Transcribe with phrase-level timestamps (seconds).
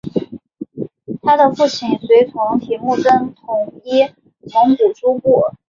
[1.21, 4.01] 他和父亲随从铁木真统一
[4.51, 5.43] 蒙古诸部。